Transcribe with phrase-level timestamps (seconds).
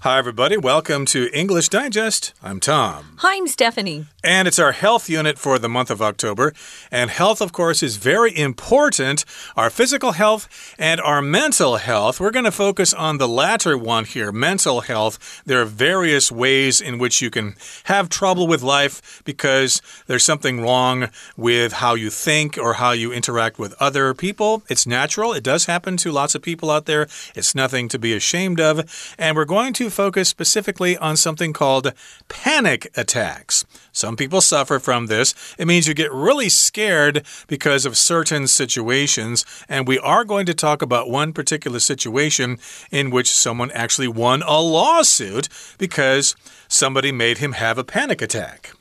[0.00, 0.58] Hi, everybody.
[0.58, 2.34] Welcome to English Digest.
[2.42, 3.16] I'm Tom.
[3.20, 4.04] Hi, I'm Stephanie.
[4.22, 6.52] And it's our health unit for the month of October.
[6.90, 9.24] And health, of course, is very important
[9.56, 12.20] our physical health and our mental health.
[12.20, 15.42] We're going to focus on the latter one here mental health.
[15.46, 17.54] There are various ways in which you can
[17.84, 21.08] have trouble with life because there's something wrong
[21.38, 24.62] with how you think or how you interact with other people.
[24.68, 27.08] It's natural, it does happen to lots of people out there.
[27.34, 29.14] It's nothing to be ashamed of.
[29.18, 31.92] And we're going to focus specifically on something called
[32.28, 33.64] panic attacks.
[33.92, 35.34] Some people suffer from this.
[35.58, 39.44] It means you get really scared because of certain situations.
[39.68, 42.58] And we are going to talk about one particular situation
[42.90, 46.36] in which someone actually won a lawsuit because
[46.68, 48.72] somebody made him have a panic attack.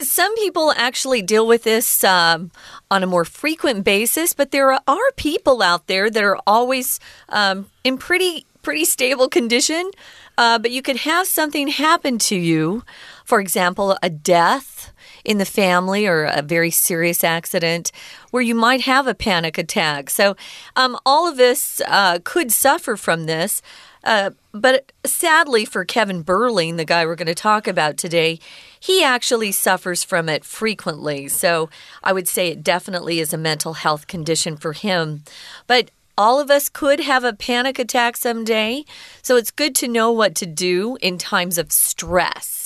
[0.00, 2.50] Some people actually deal with this um,
[2.90, 7.70] on a more frequent basis, but there are people out there that are always um,
[7.84, 9.90] in pretty pretty stable condition,
[10.36, 12.82] uh, but you could have something happen to you.
[13.24, 14.92] For example, a death
[15.24, 17.92] in the family or a very serious accident
[18.30, 20.10] where you might have a panic attack.
[20.10, 20.36] So,
[20.76, 23.62] um, all of us uh, could suffer from this.
[24.02, 28.38] Uh, but sadly for Kevin Berling, the guy we're going to talk about today,
[28.78, 31.26] he actually suffers from it frequently.
[31.28, 31.70] So
[32.02, 35.22] I would say it definitely is a mental health condition for him.
[35.66, 38.84] But all of us could have a panic attack someday.
[39.22, 42.63] So it's good to know what to do in times of stress.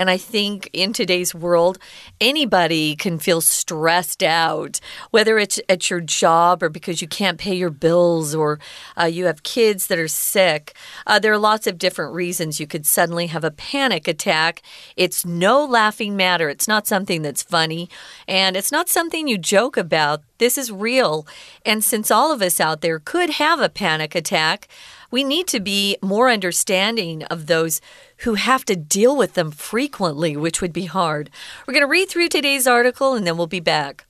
[0.00, 1.76] And I think in today's world,
[2.22, 7.54] anybody can feel stressed out, whether it's at your job or because you can't pay
[7.54, 8.58] your bills or
[8.98, 10.74] uh, you have kids that are sick.
[11.06, 14.62] Uh, there are lots of different reasons you could suddenly have a panic attack.
[14.96, 16.48] It's no laughing matter.
[16.48, 17.90] It's not something that's funny
[18.26, 20.22] and it's not something you joke about.
[20.38, 21.26] This is real.
[21.66, 24.66] And since all of us out there could have a panic attack,
[25.10, 27.80] we need to be more understanding of those
[28.18, 31.30] who have to deal with them frequently, which would be hard.
[31.66, 34.06] We're going to read through today's article and then we'll be back.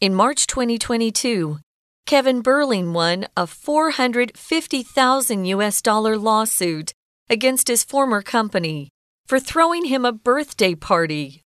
[0.00, 1.58] In March 2022,
[2.06, 6.92] Kevin Berling won a 450,000 US dollar lawsuit
[7.28, 8.90] against his former company
[9.26, 11.42] for throwing him a birthday party.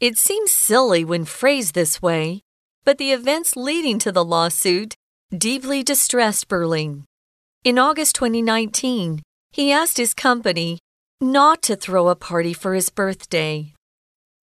[0.00, 2.42] It seems silly when phrased this way,
[2.84, 4.94] but the events leading to the lawsuit
[5.36, 7.04] deeply distressed Berling.
[7.62, 9.20] In August 2019,
[9.52, 10.78] he asked his company
[11.20, 13.74] not to throw a party for his birthday.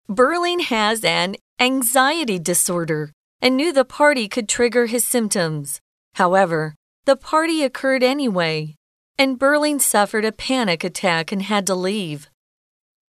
[0.07, 5.79] Berling has an anxiety disorder and knew the party could trigger his symptoms.
[6.15, 6.75] However,
[7.05, 8.75] the party occurred anyway,
[9.17, 12.29] and Berling suffered a panic attack and had to leave.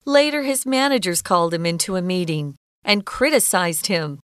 [0.07, 2.55] Later, his managers called him into a meeting
[2.85, 4.21] and criticized him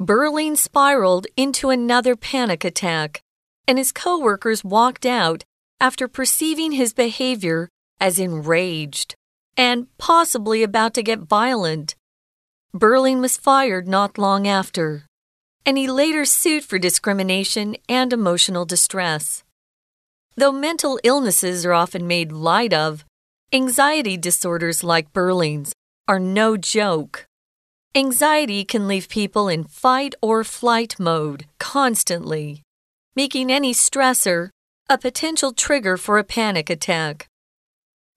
[0.00, 3.20] Berling spiraled into another panic attack,
[3.68, 5.44] and his coworkers walked out
[5.78, 7.68] after perceiving his behavior
[8.00, 9.14] as enraged
[9.58, 11.94] and possibly about to get violent.
[12.74, 15.04] Berling was fired not long after,
[15.66, 19.44] and he later sued for discrimination and emotional distress.
[20.34, 23.04] Though mental illnesses are often made light of,
[23.52, 25.74] anxiety disorders like Berling's
[26.08, 27.26] are no joke.
[27.96, 32.62] Anxiety can leave people in fight or flight mode constantly,
[33.16, 34.50] making any stressor
[34.88, 37.26] a potential trigger for a panic attack.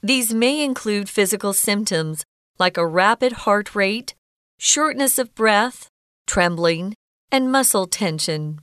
[0.04, 2.24] These may include physical symptoms
[2.60, 4.14] like a rapid heart rate,
[4.60, 5.88] shortness of breath,
[6.28, 6.94] trembling,
[7.32, 8.60] and muscle tension.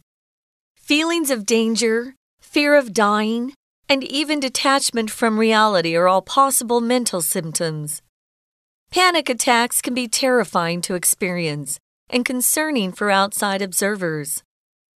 [0.77, 3.53] Feelings of danger, fear of dying,
[3.89, 8.01] and even detachment from reality are all possible mental symptoms.
[8.91, 11.79] Panic attacks can be terrifying to experience
[12.09, 14.43] and concerning for outside observers.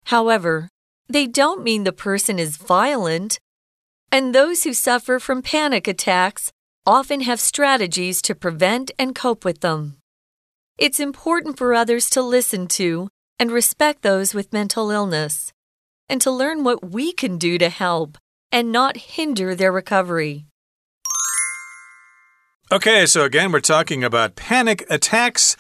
[0.06, 0.68] However,
[1.08, 3.38] they don't mean the person is violent,
[4.10, 6.50] and those who suffer from panic attacks
[6.84, 9.98] often have strategies to prevent and cope with them.
[10.76, 15.52] It's important for others to listen to and respect those with mental illness,
[16.08, 18.18] and to learn what we can do to help
[18.50, 20.46] and not hinder their recovery.
[22.72, 25.54] Okay, so again, we're talking about panic attacks.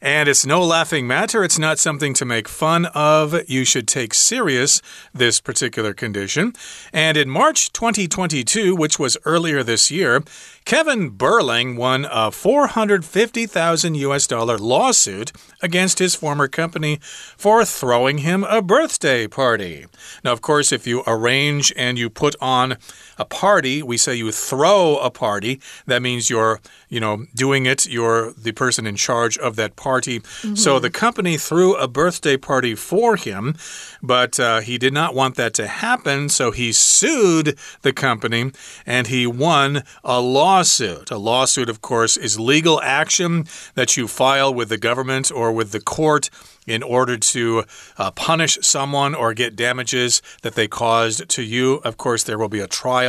[0.00, 1.42] And it's no laughing matter.
[1.42, 3.34] It's not something to make fun of.
[3.48, 4.82] You should take serious
[5.14, 6.52] this particular condition.
[6.92, 10.22] And in March 2022, which was earlier this year,
[10.66, 18.44] Kevin Berling won a 450,000 US dollar lawsuit against his former company for throwing him
[18.44, 19.86] a birthday party.
[20.22, 22.76] Now, of course, if you arrange and you put on
[23.18, 25.60] a party, we say you throw a party.
[25.86, 27.86] That means you're, you know, doing it.
[27.86, 30.18] You're the person in charge of that party.
[30.18, 30.56] Mm -hmm.
[30.56, 33.54] So the company threw a birthday party for him,
[34.02, 36.28] but uh, he did not want that to happen.
[36.28, 38.50] So he sued the company
[38.86, 41.10] and he won a lawsuit.
[41.10, 45.70] A lawsuit, of course, is legal action that you file with the government or with
[45.70, 46.30] the court
[46.66, 47.64] in order to
[47.98, 51.74] uh, punish someone or get damages that they caused to you.
[51.84, 53.03] Of course, there will be a trial,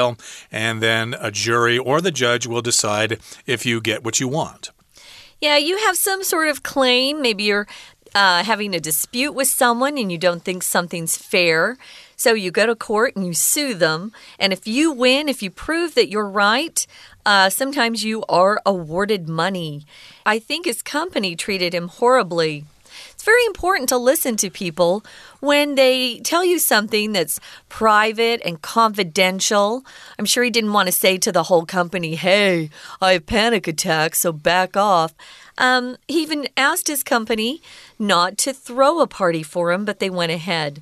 [0.51, 4.71] and then a jury or the judge will decide if you get what you want.
[5.41, 7.21] Yeah, you have some sort of claim.
[7.21, 7.67] Maybe you're
[8.15, 11.77] uh, having a dispute with someone and you don't think something's fair.
[12.15, 14.13] So you go to court and you sue them.
[14.39, 16.87] And if you win, if you prove that you're right,
[17.25, 19.85] uh, sometimes you are awarded money.
[20.25, 22.65] I think his company treated him horribly
[23.25, 25.03] very important to listen to people
[25.39, 29.83] when they tell you something that's private and confidential.
[30.17, 32.69] I'm sure he didn't want to say to the whole company, hey,
[33.01, 35.13] I have panic attacks, so back off.
[35.57, 37.61] Um, he even asked his company
[37.97, 40.81] not to throw a party for him, but they went ahead.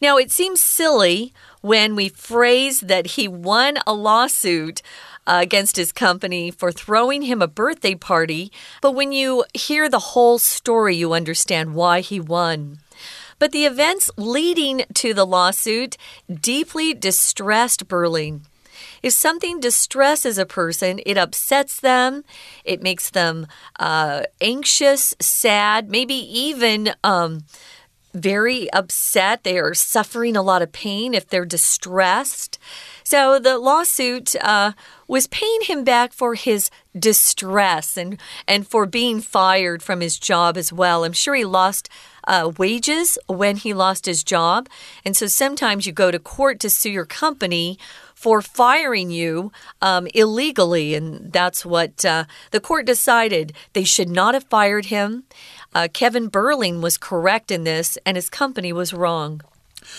[0.00, 4.82] Now, it seems silly when we phrase that he won a lawsuit
[5.26, 8.52] uh, against his company for throwing him a birthday party.
[8.80, 12.78] But when you hear the whole story, you understand why he won.
[13.38, 15.96] But the events leading to the lawsuit
[16.28, 18.42] deeply distressed Berling.
[19.02, 22.24] If something distresses a person, it upsets them,
[22.64, 23.46] it makes them
[23.78, 26.92] uh, anxious, sad, maybe even.
[27.04, 27.44] Um,
[28.16, 29.44] very upset.
[29.44, 32.58] They are suffering a lot of pain if they're distressed.
[33.04, 34.72] So the lawsuit uh,
[35.06, 38.18] was paying him back for his distress and,
[38.48, 41.04] and for being fired from his job as well.
[41.04, 41.88] I'm sure he lost
[42.26, 44.68] uh, wages when he lost his job.
[45.04, 47.78] And so sometimes you go to court to sue your company
[48.14, 49.52] for firing you
[49.82, 50.94] um, illegally.
[50.94, 53.52] And that's what uh, the court decided.
[53.74, 55.24] They should not have fired him.
[55.74, 59.40] Uh, Kevin Berling was correct in this, and his company was wrong.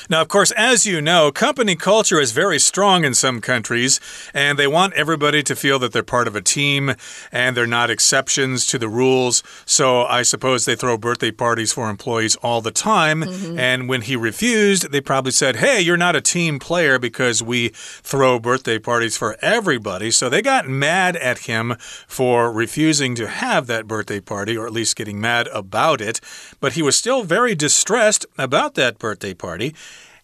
[0.09, 3.99] Now, of course, as you know, company culture is very strong in some countries,
[4.33, 6.95] and they want everybody to feel that they're part of a team
[7.31, 9.43] and they're not exceptions to the rules.
[9.65, 13.23] So I suppose they throw birthday parties for employees all the time.
[13.23, 13.59] Mm -hmm.
[13.59, 17.71] And when he refused, they probably said, Hey, you're not a team player because we
[18.03, 20.11] throw birthday parties for everybody.
[20.11, 21.75] So they got mad at him
[22.07, 26.19] for refusing to have that birthday party, or at least getting mad about it.
[26.59, 29.73] But he was still very distressed about that birthday party.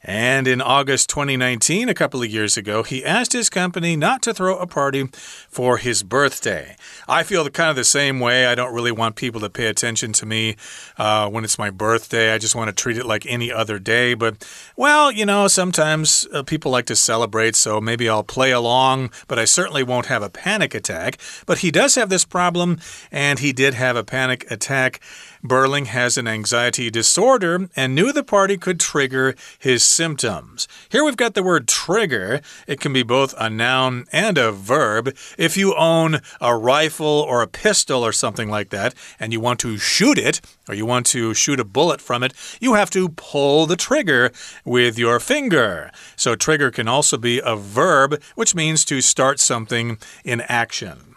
[0.03, 4.33] And in August 2019, a couple of years ago, he asked his company not to
[4.33, 5.07] throw a party
[5.47, 6.75] for his birthday.
[7.07, 8.45] I feel kind of the same way.
[8.45, 10.57] I don't really want people to pay attention to me
[10.97, 12.33] uh, when it's my birthday.
[12.33, 14.13] I just want to treat it like any other day.
[14.13, 14.45] But,
[14.75, 19.39] well, you know, sometimes uh, people like to celebrate, so maybe I'll play along, but
[19.39, 21.17] I certainly won't have a panic attack.
[21.45, 22.79] But he does have this problem,
[23.09, 24.99] and he did have a panic attack.
[25.43, 30.69] Berling has an anxiety disorder and knew the party could trigger his symptoms.
[30.87, 32.39] Here we've got the word trigger.
[32.65, 35.13] It can be both a noun and a verb.
[35.37, 39.59] If you own a rifle or a pistol or something like that, and you want
[39.59, 43.09] to shoot it, or you want to shoot a bullet from it, you have to
[43.09, 44.31] pull the trigger
[44.63, 45.91] with your finger.
[46.15, 51.12] So, trigger can also be a verb, which means to start something in action.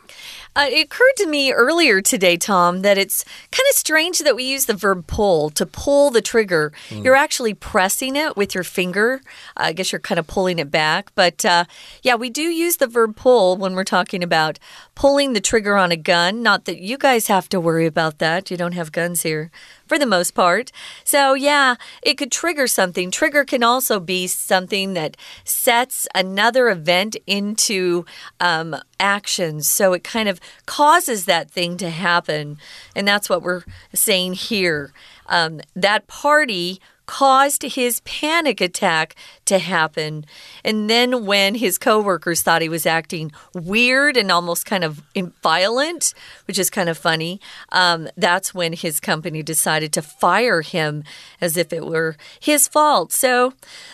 [0.56, 4.44] Uh, it occurred to me earlier today, Tom, that it's kind of strange that we
[4.44, 6.72] use the verb pull to pull the trigger.
[6.88, 7.04] Mm.
[7.04, 9.20] You're actually pressing it with your finger.
[9.54, 11.12] I guess you're kind of pulling it back.
[11.14, 11.64] But uh,
[12.02, 14.58] yeah, we do use the verb pull when we're talking about
[14.94, 16.42] pulling the trigger on a gun.
[16.42, 18.50] Not that you guys have to worry about that.
[18.50, 19.50] You don't have guns here
[19.86, 20.72] for the most part.
[21.04, 23.10] So, yeah, it could trigger something.
[23.10, 28.04] Trigger can also be something that sets another event into
[28.40, 29.62] um, action.
[29.62, 32.58] So, it kind of causes that thing to happen.
[32.94, 33.62] And that's what we're
[33.94, 34.92] saying here.
[35.26, 39.14] Um, that party caused his panic attack
[39.46, 40.24] to happen.
[40.64, 45.02] And then when his coworkers thought he was acting weird and almost kind of
[45.42, 46.14] violent,
[46.46, 51.04] which is kind of funny, um, that's when his company decided to fire him
[51.40, 53.12] as if it were his fault.
[53.12, 53.52] So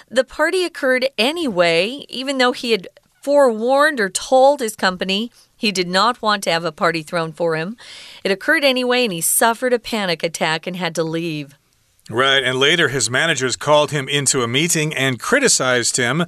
[0.08, 2.88] the party occurred anyway, even though he had
[3.22, 7.54] forewarned or told his company he did not want to have a party thrown for
[7.54, 7.76] him.
[8.24, 11.56] It occurred anyway, and he suffered a panic attack and had to leave.
[12.12, 16.26] Right, and later his managers called him into a meeting and criticized him,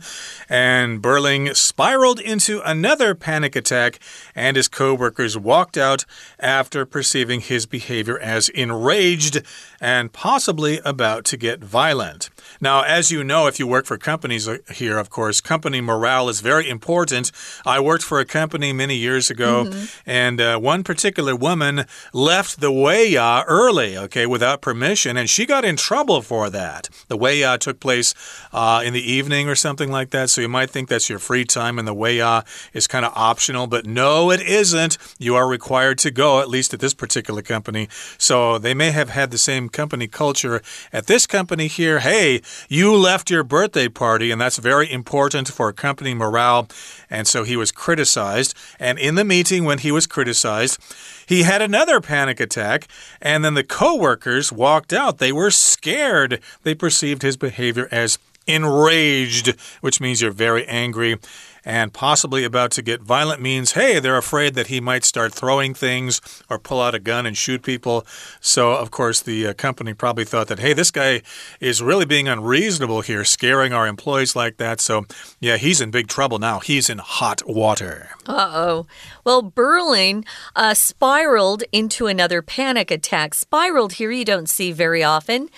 [0.48, 3.98] and Berling spiraled into another panic attack,
[4.34, 6.06] and his co-workers walked out
[6.40, 9.42] after perceiving his behavior as enraged
[9.78, 12.30] and possibly about to get violent.
[12.62, 16.30] Now, as you know, if you work for companies uh, here, of course, company morale
[16.30, 17.30] is very important.
[17.66, 19.88] I worked for a company many years ago, mm -hmm.
[20.06, 23.14] and uh, one particular woman left the way
[23.46, 26.88] early, okay, without permission, and she got in trouble for that.
[27.08, 28.14] The weia took place
[28.52, 31.44] uh, in the evening or something like that, so you might think that's your free
[31.44, 34.98] time, and the weia is kind of optional, but no, it isn't.
[35.18, 37.88] You are required to go, at least at this particular company.
[38.18, 40.62] So they may have had the same company culture
[40.92, 42.00] at this company here.
[42.00, 46.68] Hey, you left your birthday party, and that's very important for company morale.
[47.10, 48.54] And so he was criticized.
[48.78, 50.78] And in the meeting, when he was criticized,
[51.26, 52.86] he had another panic attack,
[53.20, 55.18] and then the coworkers walked out.
[55.18, 56.40] They were scared.
[56.62, 61.18] They perceived his behavior as enraged, which means you're very angry
[61.64, 65.74] and possibly about to get violent means, hey, they're afraid that he might start throwing
[65.74, 68.06] things or pull out a gun and shoot people.
[68.40, 71.22] So, of course, the uh, company probably thought that, hey, this guy
[71.60, 74.80] is really being unreasonable here, scaring our employees like that.
[74.80, 75.06] So,
[75.40, 76.60] yeah, he's in big trouble now.
[76.60, 78.10] He's in hot water.
[78.26, 78.86] Uh oh.
[79.24, 83.34] Well, Berlin uh, spiraled into another panic attack.
[83.34, 85.48] Spiraled here you don't see very often.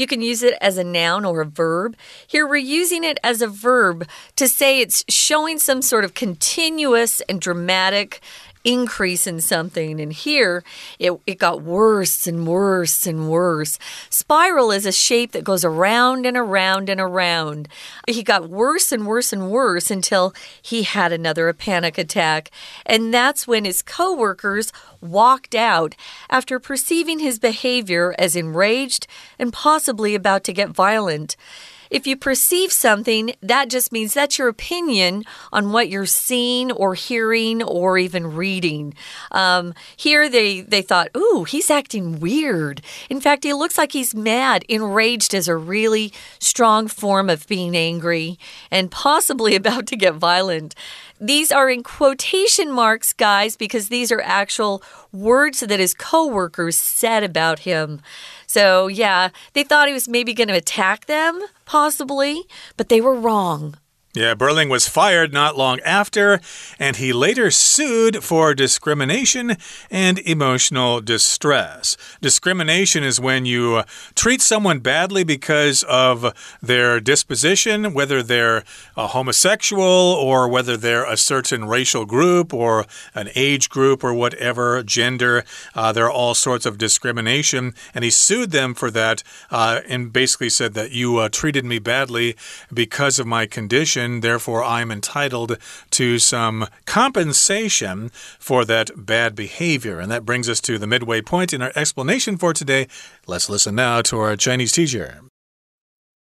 [0.00, 1.94] You can use it as a noun or a verb.
[2.26, 7.20] Here we're using it as a verb to say it's showing some sort of continuous
[7.28, 8.22] and dramatic
[8.64, 10.00] increase in something.
[10.00, 10.62] And here
[10.98, 13.78] it, it got worse and worse and worse.
[14.08, 17.68] Spiral is a shape that goes around and around and around.
[18.06, 22.50] He got worse and worse and worse until he had another panic attack.
[22.84, 25.94] And that's when his coworkers walked out
[26.28, 29.06] after perceiving his behavior as enraged
[29.38, 31.36] and possibly about to get violent.
[31.90, 36.94] If you perceive something, that just means that's your opinion on what you're seeing or
[36.94, 38.94] hearing or even reading.
[39.32, 42.80] Um, here they, they thought, ooh, he's acting weird.
[43.08, 44.64] In fact, he looks like he's mad.
[44.68, 48.38] Enraged is a really strong form of being angry
[48.70, 50.74] and possibly about to get violent.
[51.20, 57.22] These are in quotation marks, guys, because these are actual words that his coworkers said
[57.22, 58.00] about him.
[58.46, 62.44] So, yeah, they thought he was maybe going to attack them, possibly,
[62.78, 63.76] but they were wrong.
[64.12, 66.40] Yeah, Berling was fired not long after,
[66.80, 69.56] and he later sued for discrimination
[69.88, 71.96] and emotional distress.
[72.20, 73.82] Discrimination is when you uh,
[74.16, 78.64] treat someone badly because of their disposition, whether they're
[78.96, 84.82] a homosexual or whether they're a certain racial group or an age group or whatever,
[84.82, 85.44] gender.
[85.72, 90.12] Uh, there are all sorts of discrimination, and he sued them for that uh, and
[90.12, 92.34] basically said that you uh, treated me badly
[92.74, 95.57] because of my condition therefore, I'm entitled
[95.91, 98.09] to some compensation
[98.39, 99.99] for that bad behavior.
[99.99, 102.87] And that brings us to the midway point in our explanation for today.
[103.27, 105.21] Let's listen now to our Chinese teacher.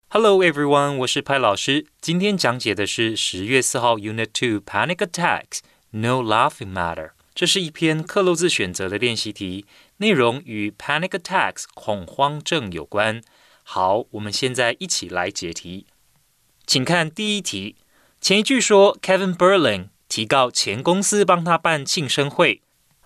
[0.08, 1.86] Hello everyone，我是派老师。
[2.00, 5.58] 今天讲解的是十月四号 Unit Two Panic Attacks
[5.90, 7.10] No Laughing Matter。
[7.34, 9.66] 这是一篇克漏字选择的练习题，
[9.96, 13.22] 内容与 Panic Attacks 恐慌症有关。
[13.64, 15.86] 好，我们现在一起来解题。
[16.69, 17.77] 请看第一题，
[18.21, 22.61] 前一句说 Kevin Berlin 提告前公司帮他办庆生会，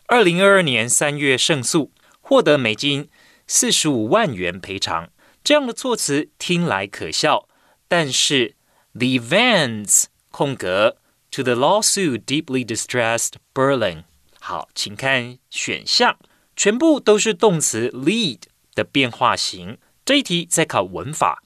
[0.07, 3.07] 二零二二年三月胜诉，获得美金
[3.47, 5.09] 四十五万元赔偿。
[5.45, 7.47] 这样的措辞听来可笑，
[7.87, 8.57] 但是
[8.91, 10.97] the events 空格
[11.31, 14.03] to the lawsuit deeply distressed Berlin。
[14.41, 16.17] 好，请看选项，
[16.57, 18.39] 全部都是动词 lead
[18.75, 19.77] 的变化型。
[20.03, 21.41] 这一题在考文法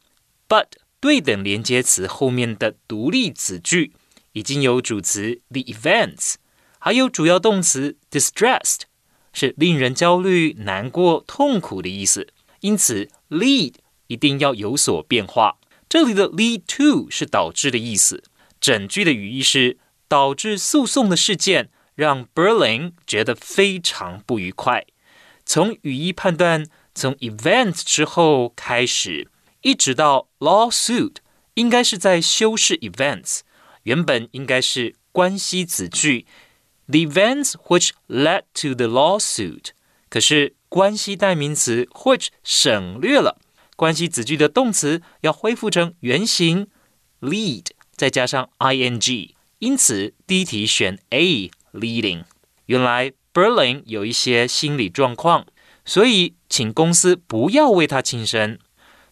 [0.49, 0.65] ，but。
[0.99, 3.93] 对等连接词后面的独立子句
[4.31, 6.35] 已经有主词 the events，
[6.79, 8.81] 还有主要动词 distressed，
[9.31, 12.27] 是令人焦虑、难过、痛苦的意思。
[12.61, 13.75] 因此，lead
[14.07, 15.57] 一定要有所变化。
[15.87, 18.23] 这里的 lead to 是导致的意思。
[18.59, 19.77] 整句的语义是
[20.07, 24.85] 导致诉讼的事件让 Berlin 觉得非常不愉快。
[25.45, 29.29] 从语义判断，从 events 之后开始。
[29.61, 31.15] 一直到 lawsuit
[31.55, 33.39] 应该是在修饰 events，
[33.83, 36.25] 原本应该是关系子句
[36.87, 39.69] the events which led to the lawsuit，
[40.09, 43.39] 可是关系代名词 which 省略了，
[43.75, 46.67] 关系子句的动词要恢复成原形
[47.21, 52.23] lead，再加上 ing，因此第一题选 A leading。
[52.67, 55.47] 原来 Berlin 有一些心理状况，
[55.83, 58.59] 所以请公司不要为他庆生。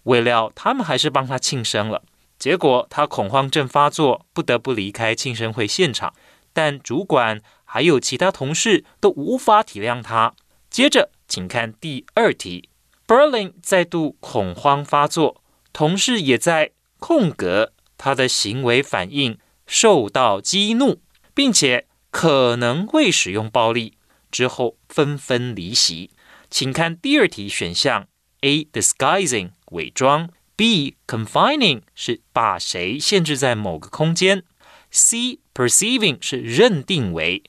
[0.06, 2.02] 未料他们还是帮他庆生了。
[2.40, 6.16] 结果他恐慌症发作，不得不离开庆生会现场。
[6.52, 10.34] 但主管还有其他同事都无法体谅他。
[10.70, 12.70] 接着，请看第二题
[13.06, 15.42] ：Berlin 再度恐慌发作，
[15.74, 21.02] 同事也在空格，他的行为反应受到激怒，
[21.34, 23.98] 并且可能会使用暴力。
[24.32, 26.12] 之后纷纷离席。
[26.50, 28.08] 请看第二题选项
[28.42, 28.66] ：A.
[28.72, 30.31] disguising 伪装。
[30.57, 34.45] B confining 是把谁限制在某个空间，
[34.91, 37.45] C perceiving 是认定为，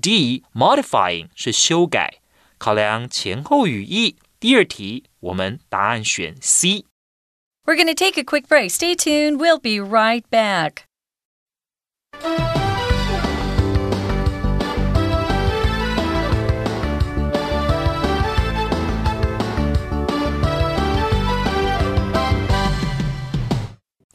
[0.00, 2.20] D modifying 是修改。
[2.56, 8.70] 考量前后语义，第二题我们答案选 C。We're going to take a quick break.
[8.70, 9.36] Stay tuned.
[9.36, 10.84] We'll be right back.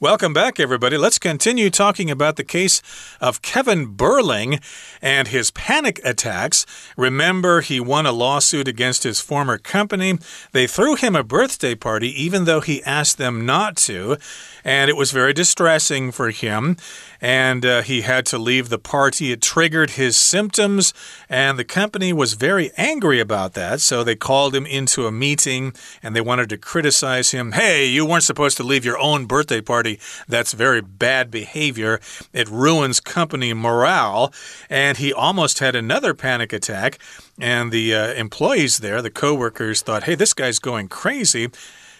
[0.04, 0.98] Welcome back, everybody.
[0.98, 2.82] Let's continue talking about the case
[3.22, 4.62] of Kevin Berling
[5.00, 6.66] and his panic attacks.
[6.94, 10.18] Remember, he won a lawsuit against his former company.
[10.52, 14.18] They threw him a birthday party, even though he asked them not to,
[14.62, 16.76] and it was very distressing for him
[17.24, 19.32] and uh, he had to leave the party.
[19.32, 20.92] It triggered his symptoms,
[21.26, 23.80] and the company was very angry about that.
[23.80, 27.52] So they called him into a meeting and they wanted to criticize him.
[27.52, 29.93] Hey, you weren't supposed to leave your own birthday party.
[30.28, 32.00] That's very bad behavior.
[32.32, 34.32] It ruins company morale.
[34.68, 36.98] And he almost had another panic attack.
[37.38, 41.48] And the uh, employees there, the coworkers, thought, hey, this guy's going crazy.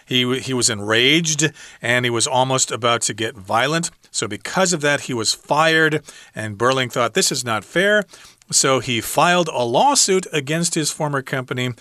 [0.07, 3.91] He, he was enraged and he was almost about to get violent.
[4.11, 6.03] So, because of that, he was fired.
[6.35, 8.05] And Berling thought this is not fair.
[8.51, 11.73] So, he filed a lawsuit against his former company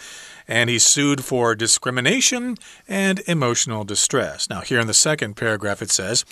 [0.47, 2.57] and he sued for discrimination
[2.87, 4.49] and emotional distress.
[4.49, 6.25] Now, here in the second paragraph, it says,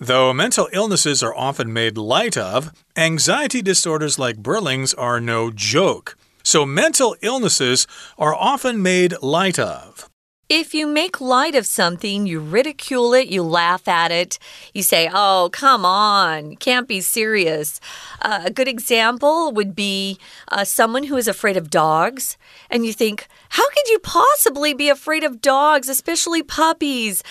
[0.00, 6.16] Though mental illnesses are often made light of, anxiety disorders like Berling's are no joke.
[6.42, 7.86] So, mental illnesses
[8.18, 10.10] are often made light of.
[10.50, 14.38] If you make light of something, you ridicule it, you laugh at it,
[14.74, 17.80] you say, oh, come on, can't be serious.
[18.20, 22.36] Uh, a good example would be uh, someone who is afraid of dogs,
[22.68, 27.22] and you think, how could you possibly be afraid of dogs, especially puppies?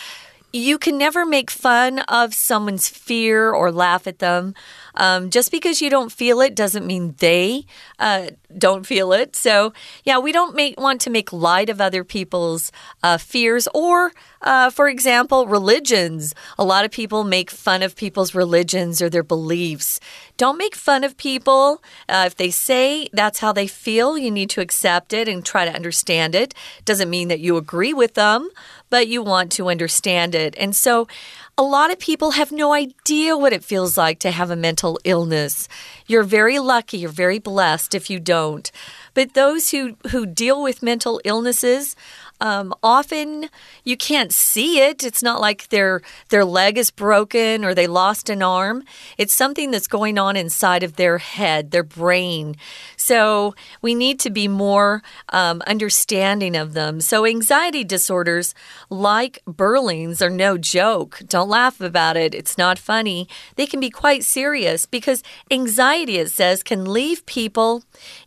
[0.52, 4.56] You can never make fun of someone's fear or laugh at them.
[4.96, 7.66] Um, just because you don't feel it doesn't mean they
[8.00, 9.36] uh, don't feel it.
[9.36, 14.12] So, yeah, we don't make, want to make light of other people's uh, fears or,
[14.42, 16.36] uh, for example, religions.
[16.58, 20.00] A lot of people make fun of people's religions or their beliefs.
[20.38, 21.84] Don't make fun of people.
[22.08, 25.66] Uh, if they say that's how they feel, you need to accept it and try
[25.66, 26.54] to understand it.
[26.86, 28.50] Doesn't mean that you agree with them,
[28.90, 30.56] but you want to understand it.
[30.58, 31.08] And so,
[31.56, 35.00] a lot of people have no idea what it feels like to have a mental
[35.04, 35.68] illness.
[36.08, 38.72] You're very lucky, you're very blessed if you don't.
[39.14, 41.96] But those who, who deal with mental illnesses,
[42.44, 43.50] um, often
[43.86, 45.02] you can't see it.
[45.02, 48.84] It's not like their their leg is broken or they lost an arm.
[49.18, 52.58] It's something that's going on inside of their head, their brain.
[52.98, 57.00] So we need to be more um, understanding of them.
[57.00, 58.54] So anxiety disorders
[58.90, 61.22] like Berling's are no joke.
[61.26, 62.36] Don't laugh about it.
[62.36, 63.30] It's not funny.
[63.56, 67.84] They can be quite serious because anxiety, it says, can leave people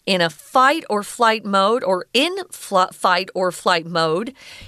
[0.06, 4.05] in a fight or flight mode or in fight or flight mode.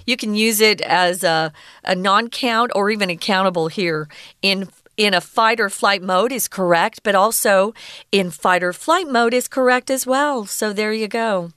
[0.06, 1.52] You can use it as a,
[1.84, 4.08] a non count or even a countable here
[4.42, 7.72] in in a fight or flight mode is correct, but also
[8.10, 10.44] in fight or flight mode is correct as well.
[10.44, 11.52] So there you go.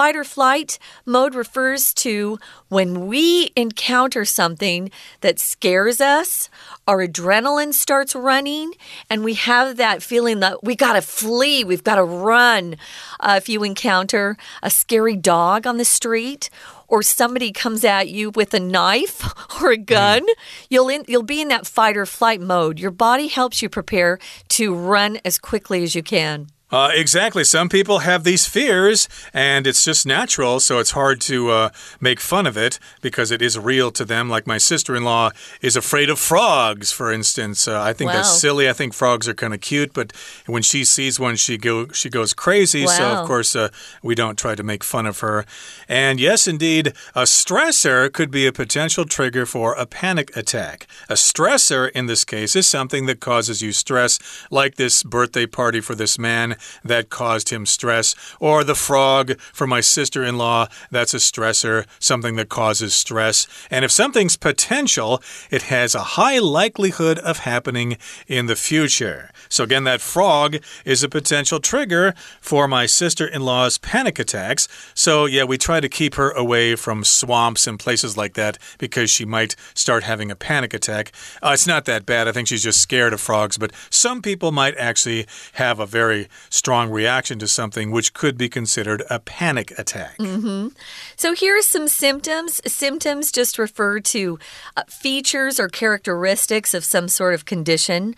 [0.00, 6.48] Fight or flight mode refers to when we encounter something that scares us,
[6.88, 8.72] our adrenaline starts running,
[9.10, 12.76] and we have that feeling that we got to flee, we've got to run.
[13.20, 16.48] Uh, if you encounter a scary dog on the street,
[16.88, 19.22] or somebody comes at you with a knife
[19.60, 19.84] or a mm.
[19.84, 20.24] gun,
[20.70, 22.78] you'll in, you'll be in that fight or flight mode.
[22.78, 26.46] Your body helps you prepare to run as quickly as you can.
[26.70, 27.42] Uh, exactly.
[27.42, 32.20] Some people have these fears, and it's just natural, so it's hard to uh, make
[32.20, 34.28] fun of it because it is real to them.
[34.28, 35.30] Like my sister in law
[35.60, 37.66] is afraid of frogs, for instance.
[37.66, 38.18] Uh, I think wow.
[38.18, 38.68] that's silly.
[38.68, 40.12] I think frogs are kind of cute, but
[40.46, 42.84] when she sees one, she go she goes crazy.
[42.84, 42.92] Wow.
[42.92, 43.70] So of course uh,
[44.02, 45.44] we don't try to make fun of her.
[45.88, 50.86] And yes, indeed, a stressor could be a potential trigger for a panic attack.
[51.08, 54.18] A stressor in this case is something that causes you stress,
[54.50, 58.14] like this birthday party for this man that caused him stress.
[58.38, 63.46] Or the frog for my sister in law, that's a stressor, something that causes stress.
[63.70, 67.96] And if something's potential, it has a high likelihood of happening
[68.26, 69.30] in the future.
[69.48, 74.68] So, again, that frog is a potential trigger for my sister in law's panic attacks.
[74.94, 79.10] So, yeah, we try to keep her away from swamps and places like that because
[79.10, 81.12] she might start having a panic attack.
[81.42, 82.28] Uh, it's not that bad.
[82.28, 86.28] I think she's just scared of frogs, but some people might actually have a very
[86.50, 90.18] strong reaction to something which could be considered a panic attack.
[90.18, 90.72] Mm -hmm.
[91.16, 92.60] So, here are some symptoms.
[92.66, 94.38] Symptoms just refer to
[94.76, 98.14] uh, features or characteristics of some sort of condition.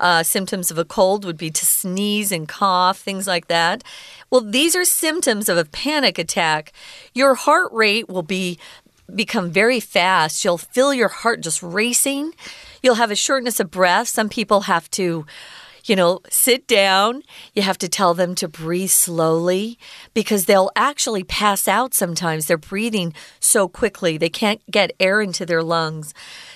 [0.00, 3.84] Uh, symptoms of a cold would be to sneeze and cough, things like that.
[4.30, 6.72] Well, these are symptoms of a panic attack.
[7.14, 8.58] Your heart rate will be
[9.14, 10.44] become very fast.
[10.44, 12.32] You'll feel your heart just racing.
[12.82, 14.08] You'll have a shortness of breath.
[14.08, 15.26] Some people have to
[15.84, 17.22] you know, sit down.
[17.54, 19.78] You have to tell them to breathe slowly
[20.14, 22.46] because they'll actually pass out sometimes.
[22.46, 26.14] They're breathing so quickly, they can't get air into their lungs.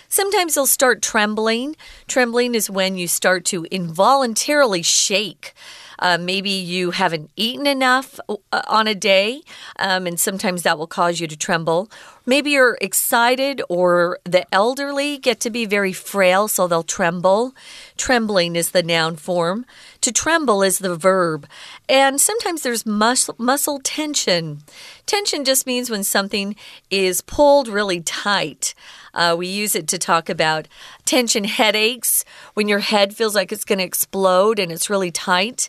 [0.09, 1.77] Sometimes they'll start trembling.
[2.07, 5.55] Trembling is when you start to involuntarily shake.
[5.99, 9.43] Uh, maybe you haven't eaten enough uh, on a day,
[9.79, 11.91] um, and sometimes that will cause you to tremble.
[12.25, 17.53] Maybe you're excited, or the elderly get to be very frail, so they'll tremble.
[17.97, 19.67] Trembling is the noun form.
[20.03, 21.49] To tremble is the verb.
[21.89, 24.61] And sometimes there's mus muscle tension.
[25.05, 26.55] Tension just means when something
[26.91, 28.75] is pulled really tight.
[29.15, 30.69] Uh, we use it to talk about
[31.05, 35.69] tension headaches, when your head feels like it's going to explode and it's really tight.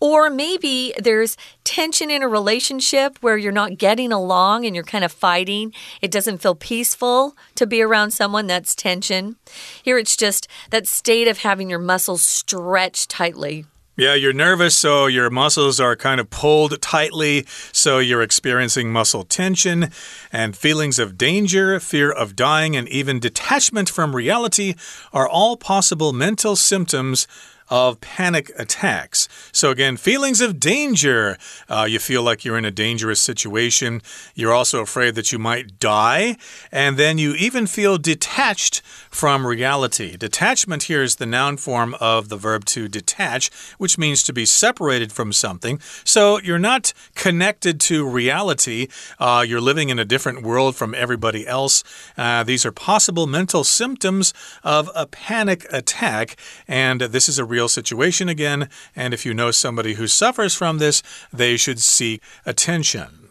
[0.00, 5.04] Or maybe there's tension in a relationship where you're not getting along and you're kind
[5.04, 5.74] of fighting.
[6.00, 8.46] It doesn't feel peaceful to be around someone.
[8.46, 9.36] That's tension.
[9.82, 13.66] Here it's just that state of having your muscles stretched tightly.
[13.96, 19.24] Yeah, you're nervous, so your muscles are kind of pulled tightly, so you're experiencing muscle
[19.24, 19.90] tension
[20.32, 24.74] and feelings of danger, fear of dying, and even detachment from reality
[25.12, 27.26] are all possible mental symptoms
[27.70, 29.28] of panic attacks.
[29.52, 31.38] So, again, feelings of danger.
[31.68, 34.02] Uh, you feel like you're in a dangerous situation.
[34.34, 36.36] You're also afraid that you might die.
[36.72, 40.16] And then you even feel detached from reality.
[40.16, 44.44] Detachment here is the noun form of the verb to detach, which means to be
[44.44, 45.80] separated from something.
[46.04, 48.88] So, you're not connected to reality.
[49.18, 51.84] Uh, you're living in a different world from everybody else.
[52.16, 56.36] Uh, these are possible mental symptoms of a panic attack.
[56.66, 58.70] And this is a real real situation again.
[58.96, 63.28] And if you know somebody who suffers from this, they should seek attention.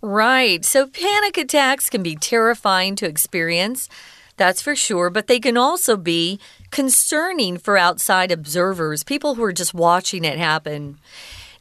[0.00, 0.64] Right.
[0.64, 3.88] So panic attacks can be terrifying to experience.
[4.36, 5.10] That's for sure.
[5.10, 6.38] But they can also be
[6.70, 10.98] concerning for outside observers, people who are just watching it happen.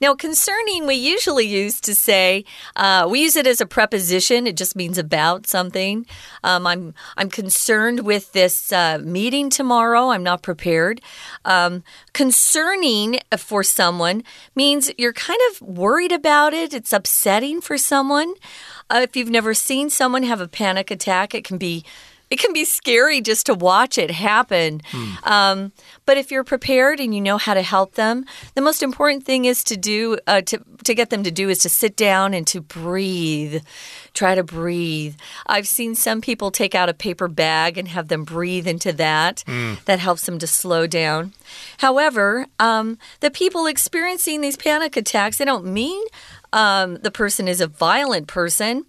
[0.02, 4.48] Now, concerning, we usually use to say, uh, we use it as a preposition.
[4.48, 6.06] It just means about something.
[6.44, 10.10] Um, I'm, I'm concerned with this uh, meeting tomorrow.
[10.10, 11.02] I'm not prepared.
[11.46, 14.24] Um, concerning for someone
[14.56, 18.34] means you're kind of worried about it, it's upsetting for someone.
[18.90, 21.84] Uh, if you've never seen someone have a panic attack, it can be
[22.34, 24.82] it can be scary just to watch it happen.
[24.90, 25.28] Mm.
[25.28, 25.72] Um,
[26.08, 29.46] but if you're prepared and you know how to help them, the most important thing
[29.46, 32.48] is to do uh, to to get them to do is to sit down and
[32.48, 33.62] to breathe.
[34.16, 35.16] Try to breathe.
[35.46, 39.44] I've seen some people take out a paper bag and have them breathe into that.
[39.46, 39.84] Mm.
[39.86, 41.34] That helps them to slow down.
[41.78, 46.04] However, um, the people experiencing these panic attacks, they don't mean
[46.52, 48.86] um, the person is a violent person.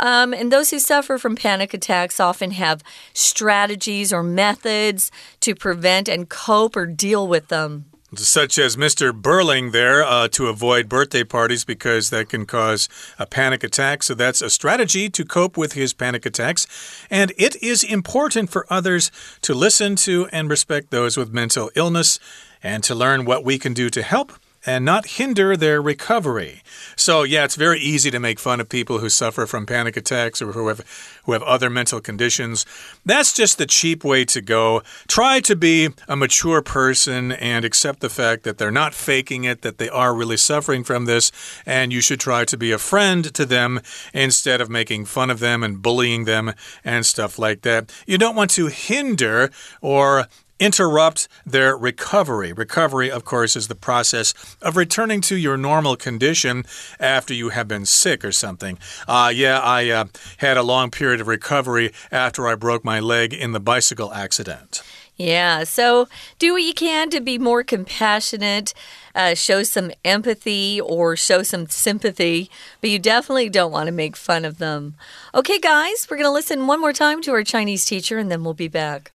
[0.00, 2.82] Um, and those who suffer from panic attacks often have
[3.12, 7.84] strategies or methods to prevent and cope or deal with them.
[8.16, 9.12] Such as Mr.
[9.12, 12.88] Berling there uh, to avoid birthday parties because that can cause
[13.20, 14.02] a panic attack.
[14.02, 16.66] So that's a strategy to cope with his panic attacks.
[17.08, 22.18] And it is important for others to listen to and respect those with mental illness
[22.64, 24.32] and to learn what we can do to help
[24.66, 26.62] and not hinder their recovery.
[26.96, 30.42] So, yeah, it's very easy to make fun of people who suffer from panic attacks
[30.42, 30.80] or who have,
[31.24, 32.66] who have other mental conditions.
[33.04, 34.82] That's just the cheap way to go.
[35.08, 39.62] Try to be a mature person and accept the fact that they're not faking it,
[39.62, 41.32] that they are really suffering from this,
[41.64, 43.80] and you should try to be a friend to them
[44.12, 46.52] instead of making fun of them and bullying them
[46.84, 47.90] and stuff like that.
[48.06, 50.26] You don't want to hinder or
[50.60, 52.52] interrupt their recovery.
[52.52, 56.64] Recovery, of course, is the process of returning to your normal condition
[57.00, 58.78] after you have been sick or something.
[59.08, 60.04] Uh, yeah, I uh,
[60.36, 64.82] had a long period of recovery after I broke my leg in the bicycle accident.
[65.20, 68.72] Yeah, so do what you can to be more compassionate,
[69.14, 74.16] uh, show some empathy or show some sympathy, but you definitely don't want to make
[74.16, 74.94] fun of them.
[75.34, 78.44] Okay, guys, we're going to listen one more time to our Chinese teacher and then
[78.44, 79.12] we'll be back.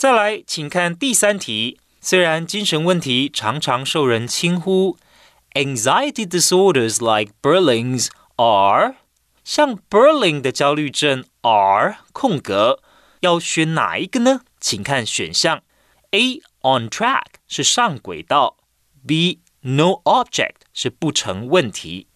[0.00, 1.78] 再来，请看第三题。
[2.00, 4.96] 虽然精神问题常常受人轻忽
[5.52, 8.94] ，anxiety disorders like Berlin's are，
[9.44, 12.80] 像 Berlin 的焦虑症 are 空格，
[13.20, 14.40] 要选哪一个呢？
[14.58, 15.62] 请看选项
[16.12, 18.56] ：A on track 是上轨道
[19.06, 22.06] ；B no object 是不成问题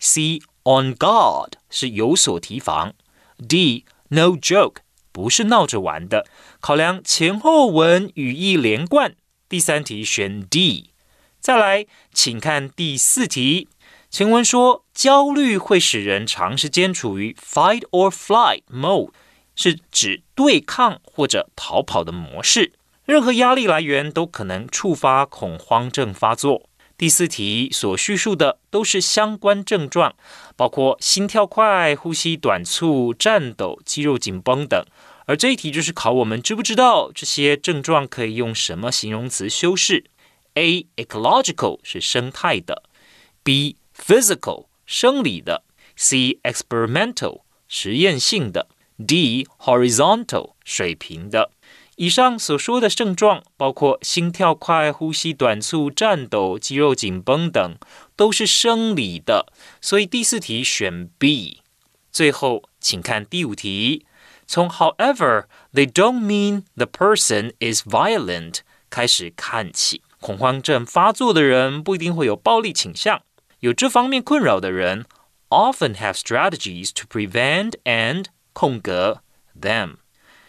[0.00, 2.94] ；C on guard 是有所提防
[3.36, 4.76] ；D no joke
[5.14, 6.26] 不是闹着玩的。
[6.58, 9.14] 考量前后文语义连贯，
[9.48, 10.90] 第三题选 D。
[11.38, 13.68] 再来，请看第四题。
[14.10, 19.12] 前文说，焦虑会使人长时间处于 fight or flight mode。
[19.56, 22.72] 是指对抗或者逃跑的模式，
[23.04, 26.68] 任何压力来源都可能触发恐慌症发作。
[26.96, 30.14] 第四题所叙述的都是相关症状，
[30.56, 34.84] 包括心跳快、呼吸短促、颤抖、肌肉紧绷等。
[35.26, 40.04] 而这一题就是考我们知不知道这些症状可以用什么形容词修饰
[40.54, 42.84] ？A ecological 是生态的
[43.42, 45.64] ，B physical 生理的
[45.96, 48.68] ，C experimental 实验性的。
[49.04, 51.50] D horizontal 水平的。
[51.96, 57.76] 以上所说的症状，包括心跳快、呼吸短促、颤抖、肌肉紧绷等，
[58.16, 59.52] 都是生理的。
[59.80, 61.60] 所以第四题选 B。
[62.10, 64.06] 最后，请看第五题。
[64.46, 68.58] 从 However they don't mean the person is violent
[68.90, 73.22] 开始看起，恐慌症发作的人不一定会有暴力倾向。
[73.60, 75.06] 有这方面困扰的人
[75.48, 79.22] ，often have strategies to prevent and 空格
[79.58, 79.94] them，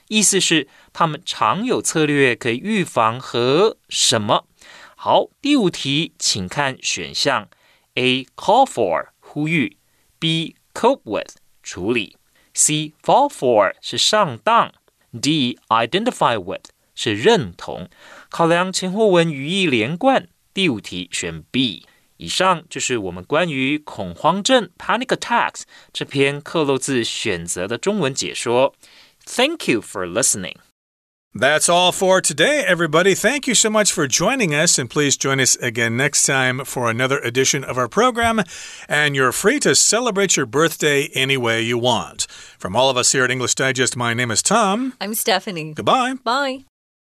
[0.08, 4.46] 意思是他们常有策略可以预防和什么？
[4.96, 7.48] 好，第五题，请看选项
[7.96, 9.78] ：A call for 呼吁
[10.20, 12.18] ，B cope with 处理
[12.54, 14.72] ，C fall for 是上当
[15.22, 17.90] ，D identify with 是认同。
[18.30, 21.86] 考量前后文语义连贯，第五题选 B。
[22.18, 28.74] 以上就是我们关于恐慌症 （panic attacks） 这篇克漏字选择的中文解说。
[29.26, 30.56] Thank you for listening.
[31.38, 33.14] That's all for today, everybody.
[33.14, 36.90] Thank you so much for joining us, and please join us again next time for
[36.90, 38.42] another edition of our program.
[38.88, 42.26] And you're free to celebrate your birthday any way you want.
[42.58, 44.94] From all of us here at English Digest, my name is Tom.
[45.02, 45.74] I'm Stephanie.
[45.74, 46.14] Goodbye.
[46.24, 46.64] Bye.